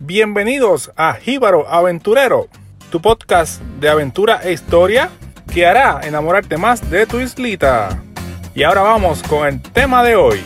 Bienvenidos 0.00 0.90
a 0.96 1.14
Jíbaro 1.14 1.68
Aventurero, 1.68 2.48
tu 2.90 3.00
podcast 3.00 3.62
de 3.78 3.88
aventura 3.88 4.40
e 4.42 4.52
historia 4.52 5.08
que 5.52 5.64
hará 5.64 6.00
enamorarte 6.02 6.56
más 6.56 6.90
de 6.90 7.06
tu 7.06 7.20
islita. 7.20 8.02
Y 8.56 8.64
ahora 8.64 8.82
vamos 8.82 9.22
con 9.22 9.46
el 9.46 9.62
tema 9.62 10.02
de 10.02 10.16
hoy. 10.16 10.40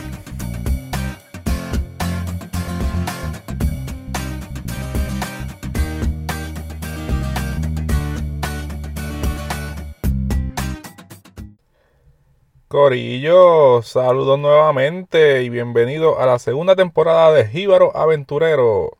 Corillo, 12.67 13.81
saludos 13.81 14.37
nuevamente 14.37 15.41
y 15.41 15.49
bienvenido 15.49 16.19
a 16.19 16.27
la 16.27 16.37
segunda 16.37 16.75
temporada 16.75 17.33
de 17.33 17.47
Jíbaro 17.47 17.97
Aventurero. 17.97 18.98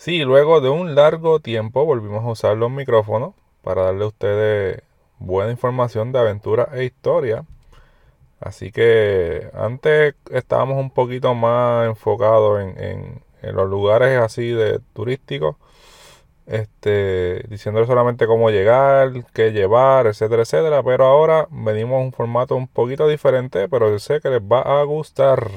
Sí, 0.00 0.20
luego 0.24 0.62
de 0.62 0.70
un 0.70 0.94
largo 0.94 1.40
tiempo 1.40 1.84
volvimos 1.84 2.24
a 2.24 2.28
usar 2.28 2.56
los 2.56 2.70
micrófonos 2.70 3.34
para 3.62 3.82
darle 3.82 4.04
a 4.04 4.06
ustedes 4.06 4.82
buena 5.18 5.50
información 5.50 6.10
de 6.10 6.18
aventura 6.18 6.70
e 6.72 6.84
historia. 6.84 7.44
Así 8.40 8.72
que 8.72 9.50
antes 9.52 10.14
estábamos 10.30 10.78
un 10.78 10.90
poquito 10.90 11.34
más 11.34 11.86
enfocados 11.86 12.62
en, 12.62 13.22
en 13.42 13.56
los 13.56 13.68
lugares 13.68 14.18
así 14.18 14.48
de 14.48 14.80
turísticos 14.94 15.56
este, 16.46 17.44
diciéndole 17.50 17.86
solamente 17.86 18.26
cómo 18.26 18.50
llegar, 18.50 19.12
qué 19.34 19.52
llevar, 19.52 20.06
etcétera, 20.06 20.44
etcétera. 20.44 20.82
Pero 20.82 21.04
ahora 21.04 21.46
venimos 21.50 21.96
a 21.96 22.04
un 22.04 22.12
formato 22.12 22.56
un 22.56 22.68
poquito 22.68 23.06
diferente, 23.06 23.68
pero 23.68 23.98
sé 23.98 24.22
que 24.22 24.30
les 24.30 24.40
va 24.40 24.62
a 24.80 24.82
gustar. 24.84 25.50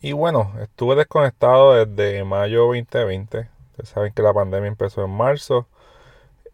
Y 0.00 0.12
bueno, 0.12 0.52
estuve 0.60 0.96
desconectado 0.96 1.74
desde 1.74 2.24
mayo 2.24 2.66
2020. 2.66 3.48
Ustedes 3.70 3.88
saben 3.88 4.12
que 4.12 4.22
la 4.22 4.32
pandemia 4.32 4.68
empezó 4.68 5.04
en 5.04 5.10
marzo. 5.10 5.66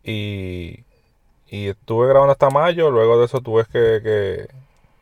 Y, 0.02 0.84
y 1.48 1.68
estuve 1.68 2.08
grabando 2.08 2.32
hasta 2.32 2.50
mayo. 2.50 2.90
Luego 2.90 3.18
de 3.18 3.26
eso 3.26 3.40
tuve 3.40 3.64
que, 3.66 4.00
que 4.02 4.48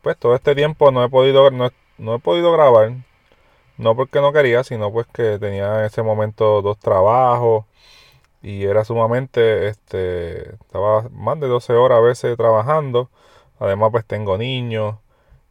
pues 0.01 0.17
todo 0.17 0.35
este 0.35 0.55
tiempo 0.55 0.91
no 0.91 1.03
he 1.03 1.09
podido, 1.09 1.49
no, 1.51 1.71
no 1.97 2.15
he 2.15 2.19
podido 2.19 2.51
grabar. 2.51 2.93
No 3.77 3.95
porque 3.95 4.21
no 4.21 4.33
quería, 4.33 4.63
sino 4.63 4.91
pues 4.91 5.07
que 5.07 5.39
tenía 5.39 5.79
en 5.79 5.85
ese 5.85 6.03
momento 6.03 6.61
dos 6.61 6.77
trabajos 6.79 7.65
y 8.45 8.65
era 8.65 8.85
sumamente, 8.85 9.67
este, 9.69 10.53
estaba 10.55 11.09
más 11.11 11.39
de 11.39 11.47
12 11.47 11.73
horas 11.73 11.97
a 11.97 12.01
veces 12.01 12.37
trabajando, 12.37 13.09
además 13.59 13.89
pues 13.91 14.05
tengo 14.05 14.37
niños, 14.37 14.97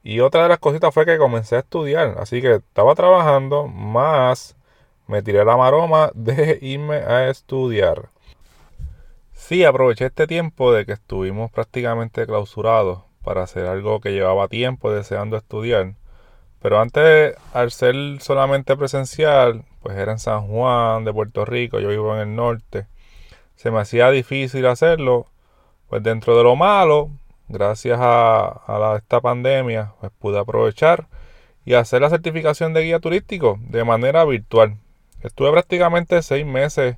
y 0.04 0.20
otra 0.20 0.42
de 0.44 0.50
las 0.50 0.58
cositas 0.58 0.92
fue 0.92 1.06
que 1.06 1.16
comencé 1.16 1.56
a 1.56 1.60
estudiar, 1.60 2.16
así 2.18 2.42
que 2.42 2.56
estaba 2.56 2.94
trabajando, 2.94 3.66
más 3.66 4.54
me 5.06 5.22
tiré 5.22 5.44
la 5.44 5.56
maroma 5.56 6.10
de 6.14 6.58
irme 6.60 6.96
a 6.96 7.28
estudiar. 7.30 8.10
Sí, 9.32 9.64
aproveché 9.64 10.06
este 10.06 10.26
tiempo 10.26 10.72
de 10.72 10.84
que 10.84 10.92
estuvimos 10.92 11.50
prácticamente 11.50 12.26
clausurados 12.26 13.00
para 13.22 13.42
hacer 13.42 13.66
algo 13.66 14.00
que 14.00 14.12
llevaba 14.12 14.48
tiempo 14.48 14.92
deseando 14.92 15.38
estudiar. 15.38 15.94
Pero 16.60 16.80
antes, 16.80 17.34
al 17.54 17.70
ser 17.70 17.94
solamente 18.20 18.76
presencial, 18.76 19.64
pues 19.82 19.96
era 19.96 20.12
en 20.12 20.18
San 20.18 20.46
Juan 20.48 21.04
de 21.04 21.12
Puerto 21.14 21.46
Rico, 21.46 21.80
yo 21.80 21.88
vivo 21.88 22.14
en 22.14 22.20
el 22.20 22.36
norte, 22.36 22.86
se 23.56 23.70
me 23.70 23.80
hacía 23.80 24.10
difícil 24.10 24.66
hacerlo, 24.66 25.26
pues 25.88 26.02
dentro 26.02 26.36
de 26.36 26.42
lo 26.42 26.56
malo, 26.56 27.10
gracias 27.48 27.98
a, 28.00 28.94
esta 28.96 29.20
pandemia, 29.20 29.94
pues 30.00 30.12
pude 30.18 30.38
aprovechar 30.38 31.08
y 31.64 31.74
hacer 31.74 32.02
la 32.02 32.10
certificación 32.10 32.74
de 32.74 32.82
guía 32.82 33.00
turístico 33.00 33.58
de 33.60 33.84
manera 33.84 34.24
virtual. 34.24 34.78
Estuve 35.22 35.50
prácticamente 35.52 36.22
seis 36.22 36.44
meses 36.44 36.96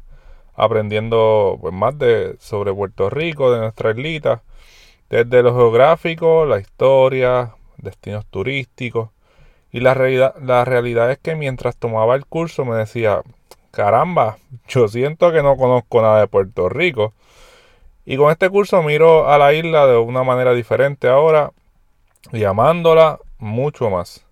aprendiendo 0.54 1.58
pues, 1.60 1.72
más 1.72 1.98
de 1.98 2.36
sobre 2.40 2.72
Puerto 2.74 3.10
Rico, 3.10 3.52
de 3.52 3.60
nuestra 3.60 3.90
islita, 3.90 4.42
desde 5.10 5.42
lo 5.42 5.54
geográfico, 5.54 6.44
la 6.46 6.58
historia, 6.58 7.54
destinos 7.76 8.26
turísticos. 8.26 9.10
Y 9.70 9.80
la 9.80 9.94
realidad, 9.94 10.34
la 10.40 10.64
realidad 10.64 11.10
es 11.10 11.18
que 11.18 11.36
mientras 11.36 11.76
tomaba 11.76 12.14
el 12.14 12.24
curso 12.26 12.64
me 12.64 12.76
decía, 12.76 13.22
caramba, 13.70 14.38
yo 14.68 14.88
siento 14.88 15.32
que 15.32 15.42
no 15.42 15.56
conozco 15.56 16.00
nada 16.00 16.20
de 16.20 16.28
Puerto 16.28 16.68
Rico. 16.68 17.12
Y 18.06 18.16
con 18.16 18.30
este 18.30 18.48
curso 18.48 18.80
miro 18.84 19.28
a 19.28 19.36
la 19.36 19.52
isla 19.52 19.86
de 19.86 19.96
una 19.96 20.22
manera 20.22 20.54
diferente 20.54 21.08
ahora, 21.08 21.50
llamándola 22.32 23.18
mucho 23.38 23.90
más. 23.90 24.24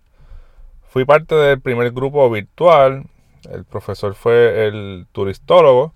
Fui 0.87 1.03
parte 1.03 1.35
del 1.35 1.59
primer 1.59 1.91
grupo 1.91 2.29
virtual, 2.29 3.03
el 3.51 3.65
profesor 3.65 4.15
fue 4.15 4.65
el 4.65 5.07
turistólogo. 5.11 5.93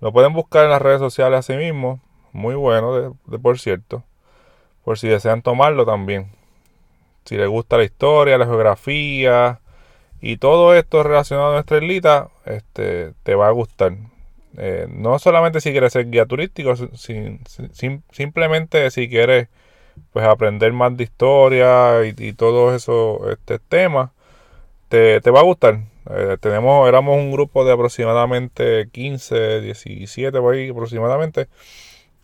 Lo 0.00 0.12
pueden 0.12 0.32
buscar 0.32 0.64
en 0.64 0.70
las 0.70 0.82
redes 0.82 0.98
sociales 0.98 1.38
así 1.38 1.56
mismo, 1.56 2.00
muy 2.32 2.56
bueno 2.56 3.16
de 3.24 3.38
por 3.38 3.60
cierto, 3.60 4.02
por 4.84 4.98
si 4.98 5.06
desean 5.06 5.42
tomarlo 5.42 5.86
también. 5.86 6.32
Si 7.24 7.36
les 7.36 7.48
gusta 7.48 7.76
la 7.76 7.84
historia, 7.84 8.36
la 8.36 8.46
geografía 8.46 9.60
y 10.20 10.38
todo 10.38 10.74
esto 10.74 11.04
relacionado 11.04 11.50
a 11.50 11.52
nuestra 11.52 11.76
islita, 11.76 12.30
este, 12.46 13.14
te 13.22 13.36
va 13.36 13.46
a 13.46 13.52
gustar. 13.52 13.92
Eh, 14.58 14.86
no 14.88 15.18
solamente 15.18 15.60
si 15.60 15.72
quieres 15.72 15.92
ser 15.92 16.10
guía 16.10 16.26
turístico, 16.26 16.74
simplemente 18.12 18.90
si 18.90 19.08
quieres 19.08 19.48
pues 20.12 20.26
aprender 20.26 20.72
más 20.72 20.96
de 20.96 21.04
historia 21.04 22.04
y, 22.04 22.32
todos 22.32 22.74
esos 22.74 23.20
este, 23.30 23.58
temas, 23.58 24.10
te, 24.88 25.20
va 25.30 25.40
a 25.40 25.44
gustar. 25.44 25.80
Eh, 26.10 26.36
tenemos, 26.40 26.88
éramos 26.88 27.16
un 27.16 27.32
grupo 27.32 27.64
de 27.64 27.72
aproximadamente 27.72 28.88
15, 28.92 29.60
17 29.62 30.40
por 30.40 30.54
ahí 30.54 30.70
aproximadamente. 30.70 31.48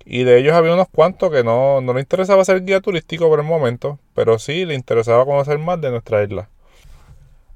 Y 0.05 0.25
de 0.25 0.39
ellos 0.39 0.55
había 0.55 0.73
unos 0.75 0.89
cuantos 0.89 1.31
que 1.31 1.45
no, 1.45 1.81
no 1.83 1.93
le 1.93 2.01
interesaba 2.01 2.45
ser 2.45 2.65
guía 2.65 2.81
turístico 2.81 3.29
por 3.29 3.41
el 3.41 3.47
momento, 3.47 3.99
pero 4.15 4.39
sí 4.39 4.65
le 4.65 4.75
interesaba 4.75 5.25
conocer 5.27 5.59
más 5.59 5.81
de 5.81 5.91
nuestra 5.91 6.23
isla. 6.23 6.49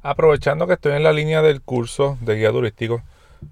Aprovechando 0.03 0.67
que 0.67 0.75
estoy 0.75 0.93
en 0.93 1.03
la 1.03 1.13
línea 1.13 1.43
del 1.43 1.63
curso 1.63 2.19
de 2.21 2.37
guía 2.37 2.51
turístico, 2.51 3.03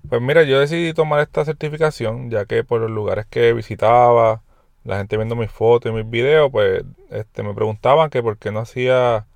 pues 0.08 0.20
mira, 0.22 0.42
yo 0.44 0.60
decidí 0.60 0.92
tomar 0.94 1.20
esta 1.20 1.44
certificación, 1.44 2.30
ya 2.30 2.44
que 2.46 2.64
por 2.64 2.80
los 2.80 2.90
lugares 2.90 3.26
que 3.26 3.52
visitaba, 3.52 4.42
la 4.84 4.98
gente 4.98 5.16
viendo 5.16 5.36
mis 5.36 5.50
fotos 5.50 5.92
y 5.92 5.94
mis 5.94 6.08
videos, 6.08 6.50
pues 6.50 6.84
este, 7.10 7.42
me 7.42 7.54
preguntaban 7.54 8.10
que 8.10 8.22
por 8.22 8.38
qué 8.38 8.50
no 8.50 8.60
hacía 8.60 9.26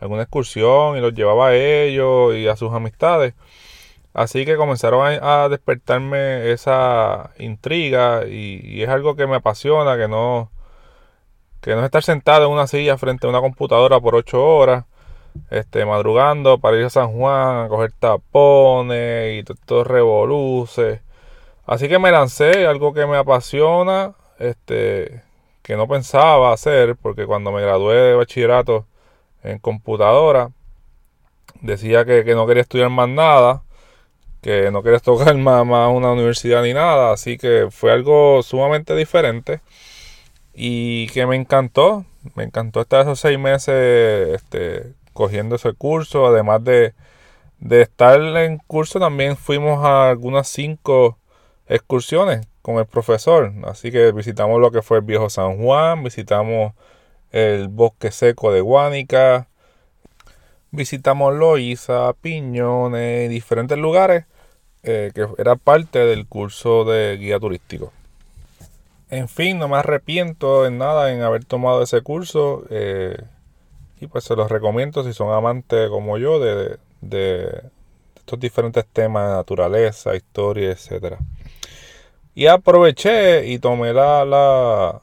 alguna 0.00 0.22
excursión 0.22 0.96
y 0.96 1.00
los 1.00 1.14
llevaba 1.14 1.48
a 1.48 1.56
ellos 1.56 2.34
y 2.34 2.48
a 2.48 2.56
sus 2.56 2.72
amistades. 2.72 3.34
Así 4.14 4.44
que 4.46 4.56
comenzaron 4.56 5.18
a, 5.22 5.48
despertarme 5.48 6.52
esa 6.52 7.32
intriga 7.38 8.26
y, 8.28 8.82
es 8.82 8.88
algo 8.88 9.16
que 9.16 9.26
me 9.26 9.36
apasiona, 9.36 9.96
que 9.96 10.08
no, 10.08 10.52
que 11.60 11.72
no 11.72 11.80
es 11.80 11.84
estar 11.86 12.02
sentado 12.04 12.46
en 12.46 12.52
una 12.52 12.66
silla 12.66 12.98
frente 12.98 13.26
a 13.26 13.30
una 13.30 13.40
computadora 13.40 14.00
por 14.00 14.14
ocho 14.14 14.44
horas, 14.44 14.84
este, 15.50 15.84
madrugando 15.86 16.58
para 16.58 16.78
ir 16.78 16.84
a 16.84 16.90
San 16.90 17.12
Juan 17.12 17.66
a 17.66 17.68
coger 17.68 17.92
tapones 17.92 19.40
y 19.40 19.44
todo 19.66 19.84
revoluce. 19.84 21.02
Así 21.66 21.88
que 21.88 21.98
me 21.98 22.10
lancé, 22.10 22.66
algo 22.66 22.92
que 22.94 23.06
me 23.06 23.16
apasiona, 23.16 24.14
este, 24.38 25.22
que 25.62 25.76
no 25.76 25.88
pensaba 25.88 26.52
hacer, 26.52 26.96
porque 26.96 27.26
cuando 27.26 27.52
me 27.52 27.62
gradué 27.62 27.96
de 27.96 28.14
bachillerato 28.14 28.86
en 29.42 29.58
computadora, 29.58 30.50
decía 31.60 32.04
que, 32.04 32.24
que 32.24 32.34
no 32.34 32.46
quería 32.46 32.62
estudiar 32.62 32.90
más 32.90 33.08
nada 33.08 33.62
que 34.44 34.70
no 34.70 34.82
querías 34.82 35.02
tocar 35.02 35.34
más, 35.38 35.64
más 35.66 35.90
una 35.90 36.12
universidad 36.12 36.62
ni 36.62 36.74
nada, 36.74 37.12
así 37.12 37.38
que 37.38 37.68
fue 37.70 37.90
algo 37.92 38.42
sumamente 38.42 38.94
diferente 38.94 39.60
y 40.52 41.08
que 41.08 41.26
me 41.26 41.34
encantó, 41.34 42.04
me 42.34 42.44
encantó 42.44 42.82
estar 42.82 43.00
esos 43.00 43.18
seis 43.18 43.38
meses 43.38 44.34
este, 44.34 44.92
cogiendo 45.14 45.56
ese 45.56 45.72
curso, 45.72 46.26
además 46.26 46.62
de, 46.64 46.94
de 47.58 47.82
estar 47.82 48.20
en 48.20 48.58
curso 48.58 49.00
también 49.00 49.36
fuimos 49.36 49.84
a 49.84 50.10
algunas 50.10 50.48
cinco 50.48 51.18
excursiones 51.66 52.46
con 52.60 52.76
el 52.76 52.86
profesor, 52.86 53.52
así 53.64 53.90
que 53.90 54.12
visitamos 54.12 54.60
lo 54.60 54.70
que 54.70 54.82
fue 54.82 54.98
el 54.98 55.04
viejo 55.04 55.30
San 55.30 55.56
Juan, 55.56 56.04
visitamos 56.04 56.74
el 57.30 57.68
bosque 57.68 58.10
seco 58.10 58.52
de 58.52 58.60
Guánica, 58.60 59.48
visitamos 60.70 61.34
Loíza, 61.34 62.12
Piñones, 62.20 63.30
diferentes 63.30 63.78
lugares 63.78 64.26
eh, 64.86 65.12
que 65.14 65.26
era 65.38 65.56
parte 65.56 66.00
del 66.00 66.26
curso 66.26 66.84
de 66.84 67.16
guía 67.16 67.40
turístico. 67.40 67.90
En 69.08 69.28
fin, 69.28 69.58
no 69.58 69.66
me 69.66 69.78
arrepiento 69.78 70.66
en 70.66 70.76
nada 70.76 71.10
en 71.10 71.22
haber 71.22 71.44
tomado 71.46 71.82
ese 71.82 72.02
curso 72.02 72.64
eh, 72.68 73.16
pues 74.06 74.24
se 74.24 74.36
los 74.36 74.50
recomiendo 74.50 75.04
si 75.04 75.12
son 75.12 75.32
amantes 75.32 75.88
como 75.88 76.18
yo 76.18 76.38
de, 76.38 76.78
estos 78.16 78.40
diferentes 78.40 78.86
temas 78.86 79.28
de 79.28 79.36
naturaleza, 79.36 80.16
historia, 80.16 80.70
etc. 80.70 81.16
Y 82.34 82.46
aproveché 82.46 83.46
y 83.46 83.58
tomé 83.58 83.92
la, 83.92 85.02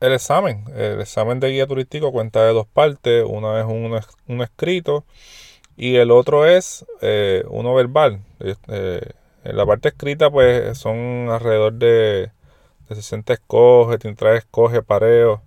el 0.00 0.12
examen. 0.12 0.64
El 0.74 1.00
examen 1.00 1.40
de 1.40 1.50
guía 1.50 1.66
turístico 1.66 2.12
cuenta 2.12 2.44
de 2.44 2.52
dos 2.52 2.66
partes. 2.66 3.24
Una 3.26 3.60
es 3.60 3.66
un, 3.66 4.40
escrito 4.42 5.04
y 5.76 5.96
el 5.96 6.10
otro 6.10 6.46
es 6.46 6.86
eh, 7.02 7.44
uno 7.48 7.74
verbal 7.74 8.20
Este, 8.40 9.14
en 9.44 9.56
la 9.56 9.66
parte 9.66 9.88
escrita, 9.88 10.30
pues 10.30 10.78
son 10.78 11.28
alrededor 11.30 11.74
de, 11.74 12.30
de 12.88 12.94
60 12.94 13.32
escoges, 13.34 13.98
33 13.98 14.38
escoge, 14.38 14.82
pareos 14.82 15.40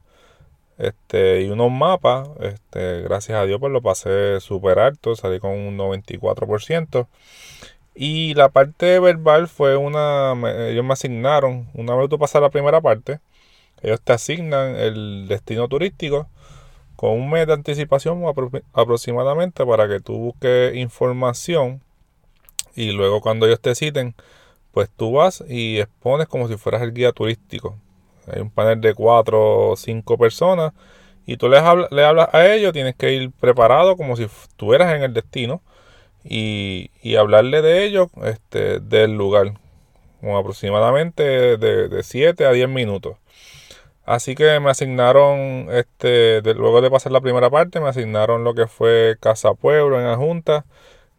este, 0.79 1.41
y 1.43 1.49
unos 1.49 1.71
mapas. 1.71 2.29
Este, 2.39 3.01
gracias 3.01 3.37
a 3.37 3.45
Dios, 3.45 3.59
pues 3.59 3.71
lo 3.71 3.81
pasé 3.81 4.39
súper 4.39 4.79
alto, 4.79 5.15
salí 5.15 5.39
con 5.39 5.51
un 5.51 5.77
94%. 5.77 7.07
Y 7.95 8.33
la 8.35 8.49
parte 8.49 8.99
verbal 8.99 9.47
fue 9.47 9.75
una, 9.77 10.33
ellos 10.69 10.85
me 10.85 10.93
asignaron, 10.93 11.69
una 11.73 11.95
vez 11.95 12.09
tú 12.09 12.17
pasas 12.17 12.41
la 12.41 12.49
primera 12.49 12.81
parte, 12.81 13.19
ellos 13.81 14.01
te 14.01 14.13
asignan 14.13 14.75
el 14.75 15.27
destino 15.27 15.67
turístico 15.67 16.29
con 16.95 17.11
un 17.11 17.29
mes 17.29 17.47
de 17.47 17.53
anticipación 17.53 18.23
aproximadamente 18.73 19.65
para 19.65 19.87
que 19.87 19.99
tú 19.99 20.17
busques 20.17 20.75
información 20.75 21.81
y 22.75 22.91
luego 22.91 23.21
cuando 23.21 23.45
ellos 23.45 23.59
te 23.59 23.75
citen, 23.75 24.15
pues 24.71 24.89
tú 24.89 25.13
vas 25.13 25.43
y 25.47 25.79
expones 25.79 26.27
como 26.27 26.47
si 26.47 26.57
fueras 26.57 26.81
el 26.81 26.93
guía 26.93 27.11
turístico. 27.11 27.77
Hay 28.33 28.41
un 28.41 28.51
panel 28.51 28.81
de 28.81 28.93
cuatro 28.93 29.69
o 29.69 29.75
cinco 29.75 30.17
personas 30.17 30.73
y 31.25 31.37
tú 31.37 31.49
les, 31.49 31.61
le 31.91 32.05
hablas 32.05 32.29
a 32.33 32.47
ellos, 32.47 32.73
tienes 32.73 32.95
que 32.95 33.13
ir 33.13 33.31
preparado 33.31 33.95
como 33.97 34.15
si 34.15 34.23
estuvieras 34.23 34.95
en 34.95 35.03
el 35.03 35.13
destino 35.13 35.61
y, 36.23 36.89
hablarle 37.17 37.61
de 37.61 37.85
ellos 37.85 38.09
este, 38.23 38.79
del 38.79 39.13
lugar, 39.13 39.53
aproximadamente 40.21 41.57
de, 41.57 42.03
7 42.03 42.45
a 42.45 42.51
10 42.51 42.69
minutos. 42.69 43.17
Así 44.05 44.35
que 44.35 44.59
me 44.59 44.71
asignaron, 44.71 45.67
este, 45.71 46.41
luego 46.55 46.81
de 46.81 46.89
pasar 46.89 47.11
la 47.11 47.21
primera 47.21 47.49
parte, 47.49 47.79
me 47.79 47.89
asignaron 47.89 48.43
lo 48.43 48.55
que 48.55 48.67
fue 48.67 49.17
Casa 49.19 49.53
Pueblo 49.53 49.99
en 49.99 50.07
la 50.07 50.17
Junta. 50.17 50.65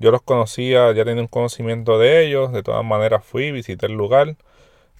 Yo 0.01 0.11
los 0.11 0.23
conocía, 0.23 0.93
ya 0.93 1.05
tenía 1.05 1.23
un 1.23 1.29
conocimiento 1.29 1.99
de 1.99 2.27
ellos. 2.27 2.53
De 2.53 2.63
todas 2.63 2.85
maneras 2.85 3.25
fui, 3.25 3.53
visité 3.53 3.87
el 3.87 3.93
lugar 3.93 4.37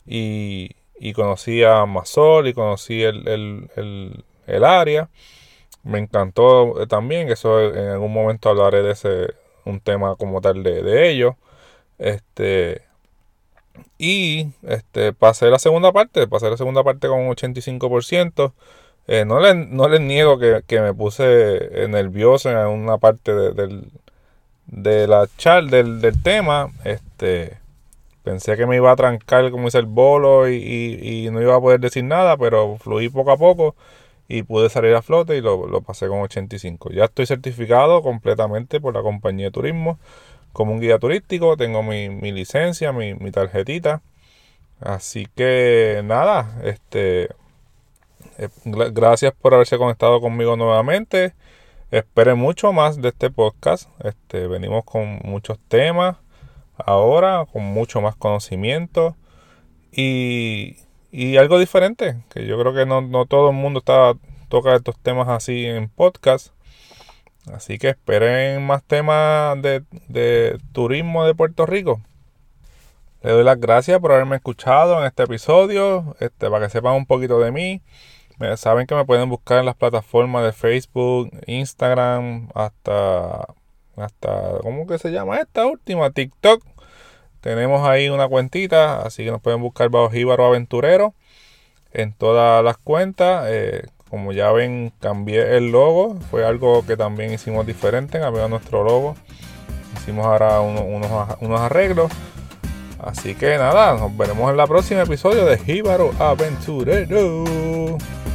y, 0.07 0.77
y 1.01 1.15
conocí 1.15 1.65
a 1.65 1.87
Masol 1.87 2.49
y 2.49 2.55
conocí 2.55 3.03
el, 3.03 3.27
el, 3.27 4.25
el, 4.47 4.65
área. 4.65 5.09
Me 5.83 5.99
encantó 5.99 6.87
también, 6.89 7.31
eso 7.31 7.75
en 7.75 7.89
algún 7.89 8.13
momento 8.13 8.51
hablaré 8.51 8.83
de 8.83 8.93
ese, 8.93 9.35
un 9.65 9.81
tema 9.81 10.17
como 10.17 10.43
tal 10.43 10.63
de, 10.63 10.83
de 10.83 11.11
ellos. 11.11 11.37
Este, 11.99 12.83
y 13.99 14.49
este, 14.63 15.15
pasé 15.15 15.47
la 15.51 15.59
segunda 15.59 15.91
parte, 15.93 16.27
pasé 16.29 16.51
la 16.51 16.59
segunda 16.59 16.85
parte 16.85 17.09
con 17.09 17.21
un 17.21 17.35
85%. 17.35 18.53
Eh, 19.07 19.25
no, 19.25 19.41
les, 19.41 19.57
no 19.57 19.89
les 19.89 20.01
niego 20.03 20.39
que, 20.39 20.81
me 20.81 20.95
puse 20.95 21.89
nervioso 21.89 22.51
en 22.51 22.59
una 22.69 22.99
parte 22.99 23.33
de, 23.35 23.53
del, 23.53 23.91
de 24.67 25.09
la 25.09 25.29
char 25.39 25.65
del, 25.65 26.03
del 26.03 26.23
tema. 26.23 26.73
Este, 26.85 27.59
Pensé 28.23 28.57
que 28.57 28.67
me 28.67 28.77
iba 28.77 28.93
a 28.93 28.97
trancar, 28.97 29.51
como 29.51 29.65
dice 29.65 29.79
el 29.79 29.87
bolo, 29.87 30.49
y, 30.49 31.29
no 31.33 31.41
iba 31.41 31.57
a 31.57 31.61
poder 31.61 31.81
decir 31.81 32.05
nada, 32.05 32.37
pero 32.37 32.77
fluí 32.77 33.09
poco 33.09 33.33
a 33.33 33.37
poco 33.39 33.75
y 34.29 34.43
pude 34.43 34.69
salir 34.71 34.95
a 34.95 35.03
flote 35.03 35.37
y 35.37 35.41
lo, 35.41 35.81
pasé 35.83 36.09
con 36.09 36.21
85. 36.21 36.91
Ya 36.93 37.05
estoy 37.05 37.27
certificado 37.27 38.03
completamente 38.03 38.81
por 38.81 38.95
la 38.95 39.03
compañía 39.03 39.47
de 39.47 39.53
turismo 39.53 39.99
como 40.53 40.73
un 40.73 40.81
guía 40.81 40.99
turístico, 40.99 41.57
tengo 41.57 41.83
mi, 41.83 42.09
licencia, 42.33 42.93
mi, 42.93 43.31
tarjetita. 43.31 44.03
Así 44.81 45.27
que 45.37 46.03
nada, 46.05 46.61
este 46.65 47.31
eh, 48.39 48.49
gracias 48.65 49.33
por 49.35 49.55
haberse 49.55 49.79
conectado 49.79 50.21
conmigo 50.21 50.57
nuevamente. 50.57 51.35
Esperen 51.91 52.39
mucho 52.39 52.73
más 52.73 53.01
de 53.03 53.09
este 53.09 53.31
podcast. 53.31 53.89
Este, 54.05 54.47
venimos 54.47 54.85
con 54.85 55.21
muchos 55.25 55.59
temas 55.69 56.17
ahora 56.87 57.47
con 57.53 57.65
mucho 57.65 58.01
más 58.01 58.17
conocimiento 58.17 59.17
y, 59.93 60.77
algo 61.39 61.59
diferente, 61.59 62.23
que 62.31 62.47
yo 62.47 62.59
creo 62.61 62.75
que 62.75 62.87
no, 62.87 63.27
todo 63.27 63.51
el 63.51 63.57
mundo 63.57 63.81
está, 63.81 64.15
toca 64.49 64.75
estos 64.77 64.99
temas 64.99 65.29
así 65.29 65.67
en 65.67 65.89
podcast. 65.89 66.49
Así 67.53 67.79
que 67.79 67.89
esperen 67.89 68.65
más 68.65 68.85
temas 68.85 69.61
de, 69.63 69.83
de 70.09 70.59
turismo 70.73 71.25
de 71.25 71.35
Puerto 71.35 71.67
Rico. 71.67 72.01
Le 73.23 73.33
doy 73.33 73.45
las 73.45 73.61
gracias 73.61 74.01
por 74.01 74.13
haberme 74.13 74.37
escuchado 74.37 74.99
en 75.01 75.07
este 75.07 75.25
episodio, 75.25 76.17
este, 76.21 76.49
para 76.49 76.67
que 76.67 76.71
sepan 76.71 76.95
un 76.95 77.07
poquito 77.07 77.39
de 77.41 77.53
mí. 77.53 77.83
Saben 78.57 78.87
que 78.87 78.95
me 78.95 79.05
pueden 79.05 79.29
buscar 79.29 79.59
en 79.59 79.67
las 79.67 79.77
plataformas 79.77 80.45
de 80.45 80.53
Facebook, 80.53 81.31
Instagram, 81.47 82.49
hasta 82.55 83.47
hasta, 83.97 84.59
¿cómo 84.63 84.87
que 84.87 84.99
se 84.99 85.11
llama 85.11 85.39
esta 85.39 85.67
última? 85.67 86.11
TikTok. 86.11 86.63
Tenemos 87.41 87.89
ahí 87.89 88.09
una 88.09 88.29
cuentita, 88.29 89.03
así 89.03 89.25
que 89.25 89.31
nos 89.31 89.41
pueden 89.41 89.61
buscar 89.61 89.89
bajo 89.89 90.11
Jíbaro 90.11 90.47
Aventurero 90.47 91.15
en 91.93 92.13
todas 92.13 92.63
las 92.63 92.77
cuentas. 92.77 93.47
Eh, 93.49 93.87
como 94.09 94.33
ya 94.33 94.53
ven, 94.53 94.93
cambié 95.01 95.57
el 95.57 95.71
logo. 95.71 96.17
Fue 96.31 96.45
algo 96.45 96.85
que 96.85 96.97
también 96.97 97.33
hicimos 97.33 97.67
diferente, 97.67 98.19
cambió 98.19 98.49
nuestro 98.49 98.83
logo. 98.85 99.15
Hicimos 99.97 100.27
ahora 100.27 100.61
unos, 100.61 100.83
unos 101.41 101.61
arreglos. 101.61 102.11
Así 102.99 103.35
que 103.35 103.57
nada, 103.57 103.95
nos 103.97 104.15
veremos 104.17 104.53
en 104.53 104.61
el 104.61 104.67
próximo 104.67 105.01
episodio 105.01 105.47
de 105.47 105.59
Jíbaro 105.59 106.11
Aventurero. 106.19 107.45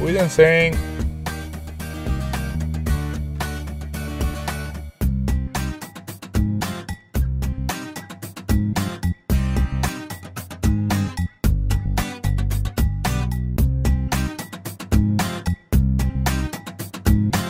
Cuídense. 0.00 0.95